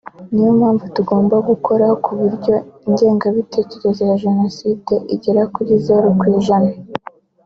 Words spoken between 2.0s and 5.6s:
ku buryo ingengabitekerezo ya Jenoside igera